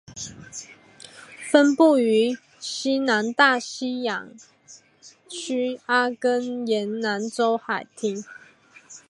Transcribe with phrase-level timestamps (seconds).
[1.51, 4.31] 分布于西南大西洋
[5.29, 8.15] 区阿根廷南部海域。